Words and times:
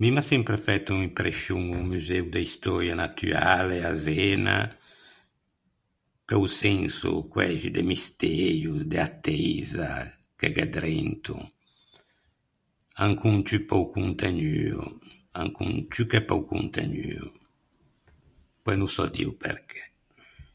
Mi 0.00 0.08
m’à 0.14 0.22
sempre 0.30 0.56
fæto 0.66 0.92
imprescion 1.08 1.62
o 1.78 1.80
museo 1.92 2.24
de 2.32 2.40
istöia 2.48 2.94
natuale 3.04 3.76
à 3.90 3.92
Zena, 4.06 4.56
pe-o 6.28 6.46
senso 6.62 7.10
quæxi 7.32 7.68
de 7.76 7.82
mistëio, 7.90 8.72
de 8.90 8.96
atteisa 9.08 9.90
che 10.38 10.46
gh’é 10.54 10.66
drento, 10.74 11.36
ancon 13.06 13.36
ciù 13.46 13.58
pe-o 13.68 13.84
contegnuo. 13.94 14.84
Ancon 15.42 15.72
ciù 15.92 16.02
che 16.10 16.20
pe-o 16.28 16.40
contegnuo. 16.52 17.26
Pöi 18.62 18.76
no 18.78 18.86
sò 18.94 19.04
dî 19.14 19.22
o 19.30 19.32
perché. 19.42 19.82